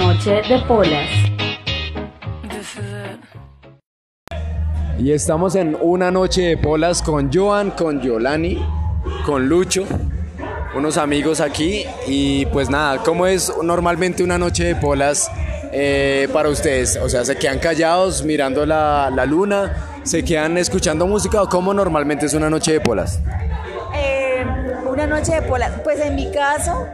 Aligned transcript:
Noche 0.00 0.40
de 0.48 0.58
Polas. 0.66 1.10
Y 4.98 5.12
estamos 5.12 5.54
en 5.56 5.76
una 5.78 6.10
noche 6.10 6.40
de 6.40 6.56
polas 6.56 7.02
con 7.02 7.30
Joan, 7.30 7.70
con 7.72 8.00
Yolani, 8.00 8.66
con 9.26 9.46
Lucho, 9.46 9.84
unos 10.74 10.96
amigos 10.96 11.42
aquí. 11.42 11.84
Y 12.06 12.46
pues 12.46 12.70
nada, 12.70 13.02
¿cómo 13.02 13.26
es 13.26 13.52
normalmente 13.62 14.24
una 14.24 14.38
noche 14.38 14.64
de 14.64 14.74
polas 14.74 15.30
eh, 15.70 16.28
para 16.32 16.48
ustedes? 16.48 16.96
O 16.96 17.10
sea, 17.10 17.26
¿se 17.26 17.36
quedan 17.36 17.58
callados 17.58 18.24
mirando 18.24 18.64
la, 18.64 19.12
la 19.14 19.26
luna? 19.26 20.00
¿Se 20.02 20.24
quedan 20.24 20.56
escuchando 20.56 21.06
música 21.06 21.42
o 21.42 21.48
cómo 21.50 21.74
normalmente 21.74 22.24
es 22.24 22.32
una 22.32 22.48
noche 22.48 22.72
de 22.72 22.80
polas? 22.80 23.20
Eh, 23.94 24.46
una 24.90 25.06
noche 25.06 25.34
de 25.34 25.42
polas. 25.42 25.72
Pues 25.84 26.00
en 26.00 26.16
mi 26.16 26.32
caso, 26.32 26.86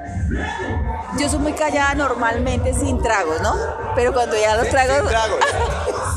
yo 1.18 1.29
soy 1.29 1.38
muy 1.38 1.52
callada 1.52 1.95
normalmente 1.95 2.75
sin 2.75 3.00
tragos, 3.03 3.40
¿no? 3.40 3.54
Pero 3.94 4.12
cuando 4.12 4.36
ya 4.36 4.57
los 4.57 4.68
tragos. 4.68 4.96
sin 4.98 5.07
tragos. 5.08 5.39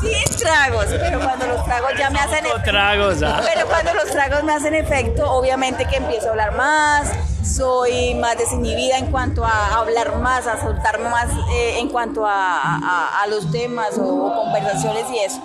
sin 0.00 0.36
tragos, 0.38 0.86
pero 1.00 1.20
cuando 1.20 1.46
los 1.46 1.64
tragos 1.64 1.90
ya 1.98 2.10
me 2.10 2.18
hacen. 2.18 2.44
Tragos, 2.64 3.22
ah. 3.22 3.40
Pero 3.52 3.66
cuando 3.66 3.94
los 3.94 4.04
tragos 4.10 4.42
me 4.44 4.52
hacen 4.54 4.74
efecto, 4.74 5.30
obviamente 5.30 5.86
que 5.86 5.96
empiezo 5.96 6.28
a 6.28 6.30
hablar 6.30 6.52
más, 6.56 7.10
soy 7.44 8.14
más 8.14 8.36
desinhibida 8.36 8.98
en 8.98 9.06
cuanto 9.10 9.44
a 9.44 9.76
hablar 9.78 10.16
más, 10.16 10.46
a 10.46 10.60
soltarme 10.60 11.08
más 11.08 11.26
eh, 11.52 11.78
en 11.78 11.88
cuanto 11.88 12.26
a, 12.26 12.32
a- 12.62 13.22
a 13.22 13.26
los 13.28 13.50
temas 13.50 13.96
o, 13.98 14.04
o 14.04 14.34
conversaciones 14.44 15.04
y 15.10 15.18
eso. 15.20 15.40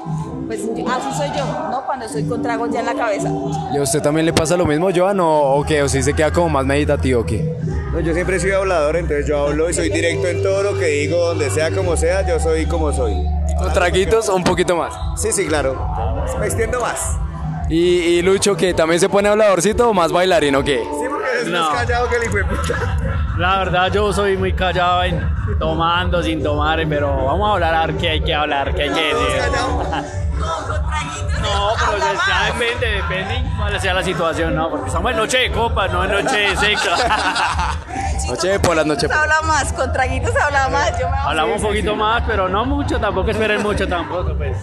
Pues 0.48 0.60
así 0.62 1.18
soy 1.18 1.30
yo, 1.36 1.46
¿no? 1.72 1.82
Cuando 1.86 2.06
estoy 2.06 2.24
con 2.26 2.42
tragos 2.42 2.70
ya 2.72 2.80
en 2.82 2.86
la 2.86 2.94
cabeza. 2.94 3.30
¿Y 3.74 3.78
a 3.78 3.82
usted 3.82 4.02
también 4.02 4.26
le 4.26 4.34
pasa 4.34 4.56
lo 4.56 4.66
mismo, 4.66 4.90
Joan, 4.96 5.20
o, 5.20 5.56
o 5.56 5.64
qué? 5.64 5.82
¿O 5.82 5.90
si 5.90 6.04
se 6.04 6.14
queda 6.14 6.32
como 6.32 6.50
más 6.50 6.66
meditativo 6.66 7.22
o 7.22 7.26
qué? 7.26 7.56
No, 7.92 8.00
yo 8.00 8.14
siempre 8.14 8.40
sido 8.40 8.60
hablador, 8.60 8.96
entonces 8.98 9.26
yo 9.28 9.48
hablo 9.48 9.70
y 9.70 9.74
soy 9.74 9.90
directo 9.90 10.28
en 10.28 10.44
todo 10.44 10.62
lo 10.64 10.78
que 10.78 10.86
digo, 10.88 11.18
donde 11.28 11.50
sea 11.50 11.72
como 11.72 11.96
sea, 11.98 12.28
yo 12.28 12.40
soy 12.40 12.66
como 12.66 12.92
soy. 12.92 13.14
¿Con 13.58 13.72
traguitos 13.74 14.28
o 14.30 14.36
un 14.36 14.44
poquito 14.44 14.76
más? 14.76 14.94
Sí, 15.16 15.32
sí, 15.32 15.48
claro. 15.48 15.88
Me 16.40 16.46
extiendo 16.46 16.80
más. 16.82 17.18
¿Y, 17.70 17.78
y 17.78 18.22
Lucho, 18.22 18.56
que 18.56 18.74
también 18.74 19.00
se 19.00 19.10
pone 19.10 19.30
habladorcito 19.30 19.90
o 19.90 19.94
más 19.94 20.12
bailarín 20.12 20.56
o 20.56 20.64
qué? 20.64 20.80
Sí, 20.84 21.06
porque 21.10 21.28
eres 21.32 21.48
No. 21.48 21.62
más 21.72 21.80
callado 21.80 22.08
que 22.10 22.16
el 22.18 22.24
hijo 22.26 22.36
de 22.38 22.44
puta. 22.44 22.98
La 23.38 23.58
verdad 23.60 23.92
yo 23.92 24.14
soy 24.14 24.38
muy 24.38 24.54
callado 24.54 25.04
en 25.04 25.20
tomando, 25.60 26.22
sin 26.24 26.44
tomar, 26.44 26.86
pero 26.88 27.26
vamos 27.26 27.50
a 27.50 27.54
hablar 27.54 27.74
a 27.76 27.86
ver 27.88 27.96
qué 27.98 28.10
hay 28.10 28.22
que 28.22 28.34
hablar, 28.34 28.74
qué 28.76 28.84
hay 28.84 28.90
que 28.90 29.02
decir. 29.02 29.42
No, 30.02 31.74
pero 31.80 31.98
ya, 31.98 32.14
ya 32.28 32.54
depende, 32.54 32.88
depende 32.88 33.44
cuál 33.58 33.80
sea 33.80 33.94
la 33.94 34.04
situación, 34.04 34.56
¿no? 34.56 34.70
Porque 34.70 34.88
estamos 34.88 35.12
en 35.12 35.18
noche 35.18 35.38
de 35.38 35.52
copas, 35.52 35.92
no 35.92 36.04
en 36.04 36.12
noche 36.12 36.38
de 36.38 36.58
sexo. 36.58 36.90
Noche 38.28 38.48
de 38.48 38.60
polas, 38.60 38.86
noche 38.88 39.02
de 39.02 39.10
polas. 39.10 39.24
habla 39.24 39.42
más, 39.48 39.74
con 39.74 39.92
traguitos 39.94 40.32
se 40.34 40.40
habla 40.40 40.68
más. 40.70 40.98
Yo 41.00 41.08
me 41.10 41.18
Hablamos 41.18 41.58
un 41.58 41.68
poquito 41.68 41.96
más, 41.96 42.24
pero 42.26 42.50
no 42.50 42.66
mucho, 42.66 43.00
tampoco 43.00 43.30
esperen 43.30 43.62
mucho 43.62 43.88
tampoco, 43.88 44.36
pues. 44.36 44.58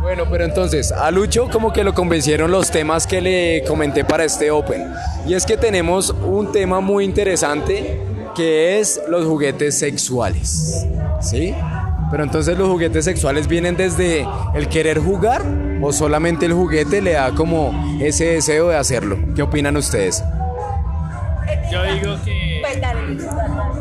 Bueno, 0.00 0.24
pero 0.30 0.44
entonces, 0.44 0.92
a 0.92 1.10
Lucho 1.10 1.48
como 1.50 1.72
que 1.72 1.82
lo 1.82 1.92
convencieron 1.92 2.52
los 2.52 2.70
temas 2.70 3.06
que 3.06 3.20
le 3.20 3.64
comenté 3.66 4.04
para 4.04 4.24
este 4.24 4.50
Open. 4.50 4.92
Y 5.26 5.34
es 5.34 5.44
que 5.44 5.56
tenemos 5.56 6.10
un 6.10 6.52
tema 6.52 6.80
muy 6.80 7.04
interesante 7.04 8.00
que 8.34 8.78
es 8.78 9.00
los 9.08 9.26
juguetes 9.26 9.76
sexuales. 9.78 10.86
¿Sí? 11.20 11.54
Pero 12.10 12.22
entonces 12.22 12.56
los 12.56 12.68
juguetes 12.68 13.04
sexuales 13.04 13.48
vienen 13.48 13.76
desde 13.76 14.26
el 14.54 14.68
querer 14.68 14.98
jugar 14.98 15.42
o 15.82 15.92
solamente 15.92 16.46
el 16.46 16.52
juguete 16.52 17.02
le 17.02 17.12
da 17.12 17.32
como 17.32 17.98
ese 18.00 18.26
deseo 18.26 18.68
de 18.68 18.76
hacerlo. 18.76 19.16
¿Qué 19.34 19.42
opinan 19.42 19.76
ustedes? 19.76 20.24
Yo 21.70 21.82
digo 21.82 22.16
que 22.24 22.62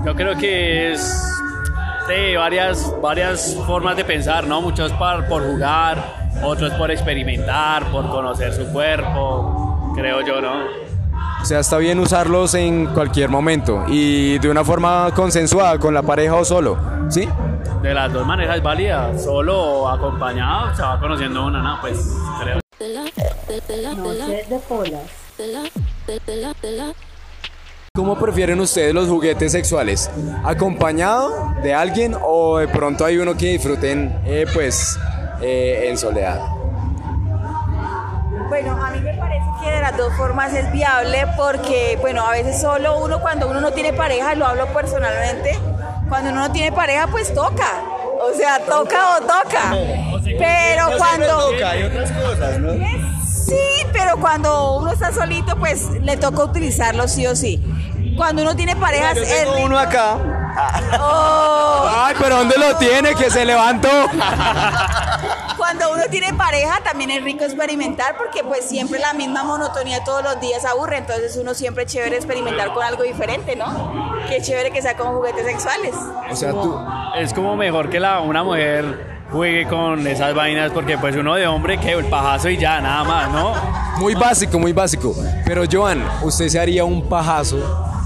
yo 0.06 0.16
creo 0.16 0.38
que 0.38 0.94
es 0.94 1.02
sí, 2.08 2.36
varias, 2.36 2.94
varias 3.02 3.56
formas 3.66 3.98
de 3.98 4.06
pensar, 4.06 4.48
¿no? 4.48 4.62
Muchos 4.62 4.92
por, 4.94 5.26
por 5.28 5.44
jugar, 5.44 6.32
otros 6.44 6.74
por 6.74 6.92
experimentar, 6.92 7.86
por 7.92 8.10
conocer 8.10 8.54
su 8.54 8.66
cuerpo, 8.68 9.94
creo 9.96 10.22
yo, 10.26 10.42
¿no? 10.42 10.88
O 11.42 11.46
sea, 11.46 11.60
está 11.60 11.78
bien 11.78 12.00
usarlos 12.00 12.54
en 12.56 12.88
cualquier 12.88 13.30
momento 13.30 13.86
y 13.88 14.40
de 14.40 14.50
una 14.50 14.64
forma 14.64 15.12
consensuada 15.16 15.78
con 15.80 15.94
la 15.94 16.02
pareja 16.02 16.36
o 16.36 16.46
solo. 16.46 16.78
¿Sí? 17.10 17.28
De 17.82 17.94
las 17.94 18.12
dos 18.12 18.26
maneras 18.26 18.58
es 18.58 18.64
válida, 18.64 19.18
solo 19.18 19.58
o 19.60 19.88
acompañado, 19.88 20.76
se 20.76 20.82
va 20.82 21.00
conociendo 21.00 21.46
una, 21.46 21.62
¿no? 21.62 21.82
Pues 21.82 21.98
creo. 22.42 22.60
Noche 23.96 24.46
de 24.50 24.60
Polas. 24.60 25.28
¿Cómo 27.94 28.16
prefieren 28.18 28.60
ustedes 28.60 28.94
los 28.94 29.08
juguetes 29.08 29.52
sexuales? 29.52 30.10
¿Acompañado 30.44 31.56
de 31.64 31.74
alguien 31.74 32.16
o 32.22 32.58
de 32.58 32.68
pronto 32.68 33.06
hay 33.06 33.18
uno 33.18 33.36
que 33.36 33.48
disfruten 33.48 34.22
eh, 34.26 34.46
pues 34.54 35.00
eh, 35.42 35.88
en 35.90 35.98
soledad? 35.98 36.40
Bueno, 38.50 38.72
a 38.84 38.92
mí 38.92 39.00
me 39.02 39.14
parece 39.16 39.46
que 39.64 39.70
de 39.70 39.82
las 39.82 39.98
dos 39.98 40.14
formas 40.14 40.54
es 40.54 40.72
viable 40.72 41.26
porque, 41.36 41.98
bueno, 42.00 42.26
a 42.26 42.32
veces 42.32 42.62
solo 42.62 43.04
uno, 43.04 43.20
cuando 43.20 43.50
uno 43.50 43.60
no 43.62 43.72
tiene 43.72 43.94
pareja, 43.94 44.36
lo 44.36 44.46
hablo 44.46 44.68
personalmente, 44.68 45.58
cuando 46.10 46.32
uno 46.32 46.42
no 46.42 46.52
tiene 46.52 46.72
pareja, 46.72 47.08
pues 47.08 47.34
toca. 47.34 47.82
O 48.22 48.34
sea, 48.36 48.60
toca 48.60 49.18
o 49.18 49.22
toca. 49.22 49.76
Pero 50.24 50.98
cuando... 50.98 51.50
siempre 51.50 51.58
toca, 51.58 51.70
hay 51.70 51.84
otras 51.84 52.12
cosas, 52.12 52.60
¿no? 52.60 52.74
Sí, 53.26 53.86
pero 53.94 54.18
cuando 54.18 54.78
uno 54.78 54.92
está 54.92 55.14
solito, 55.14 55.56
pues 55.58 55.90
le 56.02 56.18
toca 56.18 56.44
utilizarlo 56.44 57.08
sí 57.08 57.26
o 57.28 57.36
sí. 57.36 57.64
Cuando 58.16 58.42
uno 58.42 58.56
tiene 58.56 58.76
parejas 58.76 59.16
Yo 59.16 59.24
tengo 59.24 59.64
uno 59.64 59.78
acá. 59.78 60.18
Oh, 61.00 61.88
Ay, 61.96 62.16
pero 62.20 62.38
¿dónde 62.38 62.58
lo 62.58 62.76
tiene? 62.78 63.14
Que 63.14 63.30
se 63.30 63.46
levantó. 63.46 63.90
cuando 65.68 65.92
uno 65.92 66.04
tiene 66.10 66.34
pareja 66.34 66.80
también 66.82 67.12
es 67.12 67.22
rico 67.22 67.44
experimentar 67.44 68.16
porque 68.16 68.42
pues 68.42 68.64
siempre 68.64 69.00
la 69.00 69.14
misma 69.14 69.44
monotonía 69.44 70.02
todos 70.06 70.24
los 70.24 70.40
días 70.40 70.64
aburre, 70.64 71.00
entonces 71.00 71.36
uno 71.36 71.54
siempre 71.54 71.84
es 71.84 71.92
chévere 71.92 72.16
experimentar 72.16 72.72
con 72.74 72.86
algo 72.86 73.04
diferente, 73.04 73.54
¿no? 73.58 74.14
Qué 74.30 74.42
chévere 74.42 74.72
que 74.72 74.82
sea 74.82 74.96
como 74.96 75.18
juguetes 75.18 75.46
sexuales. 75.46 75.94
O 76.32 76.36
sea, 76.38 76.52
tú... 76.52 76.80
Es 77.18 77.34
como 77.34 77.58
mejor 77.58 77.90
que 77.90 78.00
la, 78.00 78.22
una 78.22 78.46
mujer 78.46 79.18
juegue 79.30 79.68
con 79.68 80.08
esas 80.08 80.34
vainas 80.34 80.72
porque 80.72 80.98
pues 80.98 81.18
uno 81.18 81.36
de 81.36 81.48
hombre 81.48 81.78
que 81.78 81.92
el 81.92 82.06
pajazo 82.06 82.48
y 82.48 82.56
ya, 82.56 82.80
nada 82.80 83.04
más, 83.04 83.30
¿no? 83.34 83.54
Muy 84.00 84.16
básico, 84.16 84.58
muy 84.60 84.72
básico. 84.72 85.14
Pero 85.46 85.64
Joan, 85.70 86.02
¿usted 86.24 86.48
se 86.48 86.62
haría 86.62 86.86
un 86.86 87.10
pajazo 87.10 87.58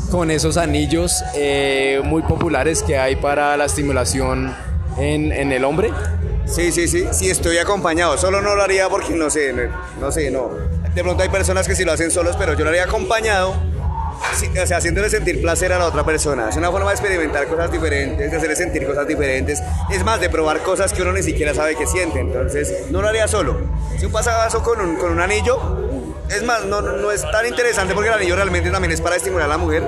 con 0.10 0.32
esos 0.32 0.58
anillos 0.58 1.24
eh, 1.36 2.02
muy 2.04 2.24
populares 2.24 2.82
que 2.82 2.98
hay 2.98 3.18
para 3.18 3.56
la 3.56 3.66
estimulación 3.66 4.52
en, 4.98 5.32
en 5.32 5.52
el 5.52 5.64
hombre? 5.64 5.92
Sí, 6.46 6.72
sí, 6.72 6.88
sí, 6.88 7.08
sí, 7.12 7.30
estoy 7.30 7.58
acompañado. 7.58 8.18
Solo 8.18 8.42
no 8.42 8.56
lo 8.56 8.64
haría 8.64 8.90
porque 8.90 9.14
no 9.14 9.30
sé, 9.30 9.54
no, 10.00 10.12
sé, 10.12 10.32
no. 10.32 10.50
De 10.94 11.02
pronto 11.04 11.24
hay 11.24 11.30
personas 11.30 11.68
que 11.68 11.76
sí 11.76 11.86
lo 11.86 11.94
hacen 11.94 12.12
solos, 12.12 12.36
pero 12.38 12.54
yo 12.54 12.64
lo 12.64 12.70
haría 12.70 12.84
acompañado, 12.84 13.56
sí, 14.36 14.50
o 14.62 14.68
sea, 14.68 14.78
haciéndole 14.78 15.10
sentir 15.10 15.42
placer 15.42 15.72
a 15.72 15.80
la 15.80 15.86
otra 15.86 16.04
persona. 16.04 16.50
Es 16.50 16.58
una 16.58 16.70
forma 16.70 16.88
de 16.88 16.96
experimentar 16.96 17.48
cosas 17.48 17.72
diferentes, 17.72 18.30
de 18.30 18.38
hacerle 18.38 18.56
sentir 18.56 18.86
cosas 18.86 19.08
diferentes. 19.08 19.62
Es 19.90 20.04
más, 20.04 20.20
de 20.20 20.30
probar 20.30 20.62
cosas 20.62 20.92
que 20.92 21.02
uno 21.02 21.14
ni 21.14 21.24
siquiera 21.24 21.54
sabe 21.54 21.76
que 21.76 21.88
siente. 21.88 22.20
Entonces, 22.20 22.86
no 22.90 23.02
lo 23.02 23.08
haría 23.08 23.28
solo. 23.28 23.58
Si 23.98 24.06
un 24.06 24.12
pasabazo 24.12 24.62
con 24.62 24.82
un, 24.82 24.96
con 24.98 25.12
un 25.12 25.22
anillo, 25.22 25.58
es 26.30 26.44
más, 26.44 26.66
no 26.66 26.82
no 26.82 27.12
es 27.12 27.22
tan 27.30 27.46
interesante 27.46 27.94
porque 27.94 28.10
el 28.10 28.16
anillo 28.16 28.36
realmente 28.36 28.70
también 28.72 28.92
es 28.92 29.02
para 29.02 29.16
estimular 29.16 29.46
a 29.46 29.50
la 29.50 29.58
mujer, 29.58 29.84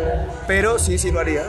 pero 0.48 0.80
sí, 0.80 0.98
sí 0.98 1.12
lo 1.12 1.20
haría. 1.20 1.44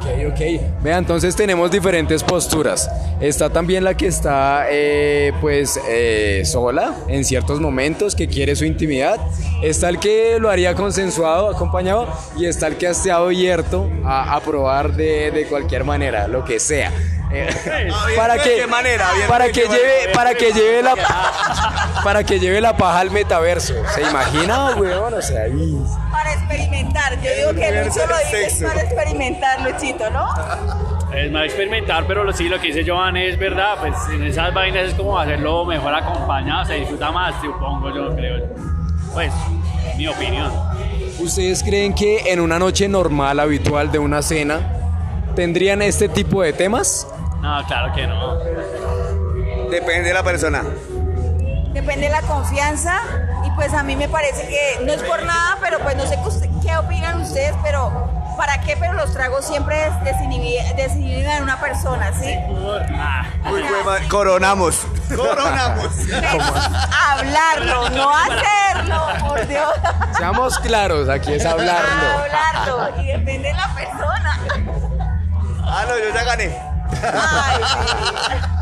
Ok, 0.00 0.32
ok. 0.32 0.40
Vea, 0.82 0.96
entonces 0.96 1.36
tenemos 1.36 1.70
diferentes 1.70 2.24
posturas. 2.24 2.90
Está 3.20 3.50
también 3.50 3.84
la 3.84 3.94
que 3.94 4.06
está, 4.06 4.66
eh, 4.70 5.32
pues, 5.42 5.78
eh, 5.86 6.42
sola 6.46 6.94
en 7.06 7.22
ciertos 7.24 7.60
momentos, 7.60 8.14
que 8.16 8.26
quiere 8.26 8.56
su 8.56 8.64
intimidad. 8.64 9.18
Está 9.62 9.90
el 9.90 9.98
que 9.98 10.38
lo 10.40 10.48
haría 10.48 10.74
consensuado, 10.74 11.50
acompañado, 11.50 12.08
y 12.38 12.46
está 12.46 12.68
el 12.68 12.76
que 12.76 12.86
ha 12.86 12.92
estado 12.92 13.26
abierto 13.26 13.90
a, 14.04 14.34
a 14.34 14.40
probar 14.40 14.94
de, 14.94 15.30
de 15.32 15.44
cualquier 15.44 15.84
manera, 15.84 16.28
lo 16.28 16.46
que 16.46 16.58
sea. 16.58 16.90
Para 18.16 18.34
¿de 18.34 18.40
que, 18.42 18.66
manera? 18.66 19.12
Bien, 19.14 19.28
para 19.28 19.44
¿de 19.44 19.52
que 19.52 19.60
lleve, 19.60 20.12
para 20.12 20.34
que 20.34 20.52
lleve 20.52 20.82
la, 20.82 20.94
para 22.04 22.24
que 22.24 22.38
lleve 22.40 22.60
la 22.60 22.76
paja 22.76 23.00
al 23.00 23.10
metaverso. 23.10 23.74
¿Se 23.94 24.02
imagina, 24.02 24.74
weón? 24.76 25.14
O 25.14 25.22
sea, 25.22 25.48
y- 25.48 25.76
Para 26.10 26.32
experimentar, 26.34 27.20
yo 27.20 27.30
digo 27.36 27.60
que 27.60 27.84
Lucho 27.84 28.06
lo 28.06 28.16
del 28.16 28.24
dice 28.26 28.46
es 28.46 28.52
sexo. 28.58 28.66
para 28.68 28.82
experimentar, 28.82 29.60
Luchito, 29.62 30.10
¿no? 30.10 30.26
Es 31.14 31.30
más 31.32 31.44
experimentar, 31.44 32.04
pero 32.06 32.24
lo- 32.24 32.32
sí, 32.32 32.48
lo 32.48 32.60
que 32.60 32.68
dice 32.68 32.84
Joan 32.88 33.16
es 33.16 33.38
verdad, 33.38 33.76
pues 33.80 33.94
en 34.12 34.22
esas 34.24 34.54
vainas 34.54 34.88
es 34.90 34.94
como 34.94 35.18
hacerlo 35.18 35.64
mejor 35.64 35.94
acompañado, 35.94 36.64
se 36.66 36.74
disfruta 36.74 37.10
más, 37.10 37.34
supongo 37.42 37.94
yo, 37.94 38.14
creo. 38.14 38.46
Pues, 39.12 39.32
mi 39.96 40.06
opinión. 40.06 40.52
¿Ustedes 41.18 41.62
creen 41.62 41.94
que 41.94 42.32
en 42.32 42.40
una 42.40 42.58
noche 42.58 42.88
normal, 42.88 43.40
habitual 43.40 43.90
de 43.90 43.98
una 43.98 44.22
cena, 44.22 44.60
tendrían 45.34 45.82
este 45.82 46.08
tipo 46.08 46.42
de 46.42 46.52
temas? 46.52 47.06
No, 47.42 47.62
claro 47.66 47.92
que 47.94 48.06
no. 48.06 48.36
Depende 49.70 50.08
de 50.08 50.14
la 50.14 50.22
persona. 50.22 50.62
Depende 51.72 52.06
de 52.06 52.12
la 52.12 52.22
confianza 52.22 52.98
y 53.46 53.50
pues 53.52 53.72
a 53.74 53.82
mí 53.82 53.94
me 53.96 54.08
parece 54.08 54.46
que 54.48 54.84
no 54.84 54.92
es 54.92 55.02
por 55.02 55.22
nada, 55.24 55.56
pero 55.60 55.78
pues 55.80 55.96
no 55.96 56.04
sé 56.06 56.16
qué, 56.16 56.28
usted- 56.28 56.50
qué 56.62 56.76
opinan 56.76 57.20
ustedes, 57.20 57.54
pero 57.62 58.10
para 58.36 58.60
qué, 58.62 58.76
pero 58.76 58.94
los 58.94 59.12
tragos 59.12 59.44
siempre 59.46 59.90
desinhiben 60.74 61.30
a 61.30 61.42
una 61.42 61.60
persona, 61.60 62.10
¿sí? 62.12 62.34
Ah, 62.96 63.24
Uy, 63.50 63.62
güey, 63.84 64.08
coronamos. 64.08 64.78
Coronamos. 65.14 65.86
Hablarlo, 67.08 67.90
no 67.90 68.10
hacerlo, 68.16 69.06
por 69.28 69.46
Dios. 69.46 69.70
Seamos 70.16 70.58
claros, 70.60 71.08
aquí 71.08 71.34
es 71.34 71.44
hablarlo. 71.44 72.08
Hablarlo, 72.24 73.00
y 73.02 73.06
depende 73.08 73.48
de 73.48 73.54
la 73.54 73.68
persona. 73.74 74.40
Ah, 75.66 75.84
no, 75.88 75.98
yo 75.98 76.14
ya 76.14 76.24
gané. 76.24 76.58
Ay, 77.02 77.62
sí. 77.62 78.36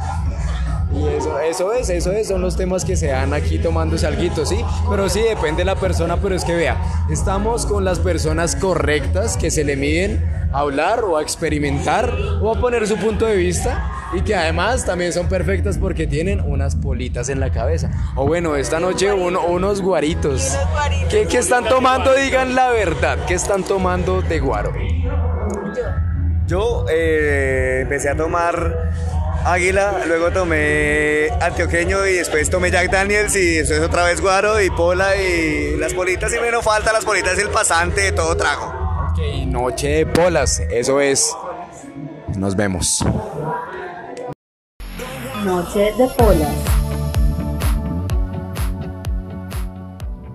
Y 0.91 1.07
eso, 1.07 1.39
eso 1.39 1.73
es, 1.75 1.91
eso 1.91 2.13
es, 2.13 2.29
son 2.29 2.41
los 2.41 2.57
temas 2.57 2.85
que 2.85 2.97
se 2.97 3.09
dan 3.09 3.35
aquí 3.35 3.59
tomándose 3.59 4.07
alguito, 4.07 4.47
¿sí? 4.47 4.57
Pero 4.89 5.09
sí, 5.11 5.21
depende 5.21 5.59
de 5.59 5.65
la 5.67 5.77
persona, 5.77 6.17
pero 6.17 6.35
es 6.35 6.45
que 6.45 6.55
vea, 6.55 6.79
estamos 7.11 7.67
con 7.67 7.85
las 7.85 7.99
personas 7.99 8.57
correctas 8.57 9.37
que 9.37 9.51
se 9.51 9.65
le 9.65 9.77
miden 9.77 10.25
a 10.53 10.61
hablar 10.61 11.05
o 11.05 11.19
a 11.19 11.23
experimentar 11.23 12.11
o 12.41 12.55
a 12.55 12.59
poner 12.59 12.87
su 12.87 12.97
punto 12.97 13.27
de 13.27 13.37
vista 13.37 13.91
y 14.15 14.23
que 14.23 14.35
además 14.35 14.87
también 14.87 15.13
son 15.13 15.29
perfectas 15.29 15.77
porque 15.77 16.07
tienen 16.07 16.41
unas 16.41 16.75
politas 16.75 17.29
en 17.29 17.39
la 17.39 17.51
cabeza. 17.51 17.91
O 18.17 18.27
bueno, 18.27 18.57
esta 18.57 18.81
noche 18.81 19.13
uno- 19.13 19.45
unos 19.45 19.83
guaritos. 19.83 20.57
¿Qué, 21.11 21.27
qué 21.27 21.37
están 21.39 21.65
tomando? 21.69 22.15
Digan 22.15 22.55
la 22.55 22.71
verdad, 22.71 23.19
¿qué 23.27 23.35
están 23.35 23.63
tomando 23.63 24.23
de 24.23 24.41
guaro? 24.41 24.73
Yo. 25.77 25.83
Yo 26.47 26.87
eh, 26.91 27.81
empecé 27.83 28.09
a 28.09 28.17
tomar 28.17 28.91
Águila, 29.45 30.05
luego 30.07 30.31
tomé 30.31 31.29
Antioqueño 31.41 32.07
y 32.07 32.15
después 32.15 32.51
tomé 32.51 32.71
Jack 32.71 32.91
Daniels 32.91 33.35
y 33.37 33.57
después 33.57 33.81
otra 33.81 34.05
vez 34.05 34.21
Guaro 34.21 34.61
y 34.61 34.71
Pola 34.71 35.17
y 35.17 35.77
las 35.77 35.95
politas 35.95 36.35
y 36.35 36.41
menos 36.41 36.65
falta, 36.65 36.93
las 36.93 37.05
politas 37.05 37.35
es 37.35 37.41
el 37.41 37.51
pasante 37.51 38.03
de 38.03 38.13
todo 38.13 38.37
trago. 38.37 38.73
Ok, 39.11 39.19
noche 39.47 39.89
de 39.89 40.07
polas, 40.07 40.61
eso 40.71 41.01
es. 41.01 41.35
Nos 42.37 42.55
vemos. 42.55 43.05
Noche 45.45 45.93
de 45.97 46.09
polas. 46.17 46.68